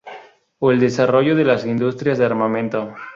O 0.57 0.71
el 0.71 0.79
desarrollo 0.79 1.35
de 1.35 1.43
las 1.45 1.63
industrias 1.63 2.17
de 2.17 2.25
armamento. 2.25 2.95